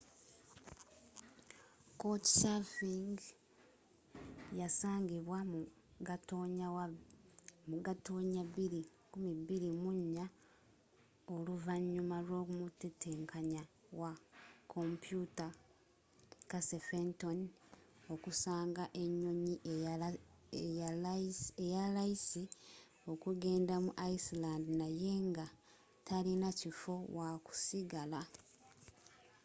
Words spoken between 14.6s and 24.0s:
komputa casey fenton okusanga enyonyi eyalayisi ookugenda mu